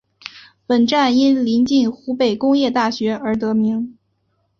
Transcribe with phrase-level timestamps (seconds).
[0.65, 3.99] 本站因临近湖北工业大学而得名。